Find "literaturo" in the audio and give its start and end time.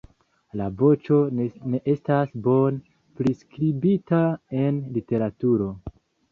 4.99-5.73